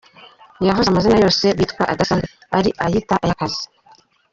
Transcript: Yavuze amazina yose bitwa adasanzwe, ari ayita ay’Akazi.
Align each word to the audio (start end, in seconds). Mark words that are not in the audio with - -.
Yavuze 0.67 0.87
amazina 0.89 1.17
yose 1.23 1.45
bitwa 1.59 1.83
adasanzwe, 1.93 2.29
ari 2.57 2.69
ayita 2.85 3.15
ay’Akazi. 3.25 3.65